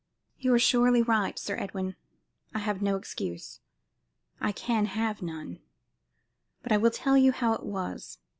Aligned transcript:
"You 0.39 0.51
are 0.55 0.57
surely 0.57 1.03
right, 1.03 1.37
Sir 1.37 1.55
Edwin. 1.59 1.95
I 2.55 2.57
have 2.57 2.81
no 2.81 2.95
excuse. 2.95 3.59
I 4.39 4.51
can 4.51 4.85
have 4.87 5.21
none; 5.21 5.59
but 6.63 6.71
I 6.71 6.77
will 6.77 6.89
tell 6.89 7.15
you 7.17 7.31
how 7.31 7.53
it 7.53 7.63
was. 7.63 8.17